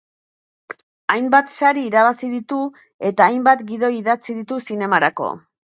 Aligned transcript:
Hainbat 1.15 1.51
sari 1.57 1.83
irabazi 1.89 2.31
ditu 2.33 2.61
eta 3.11 3.29
hainbat 3.31 3.65
gidoi 3.73 3.95
idatzi 4.03 4.41
ditu 4.41 4.63
zinemarako. 4.69 5.35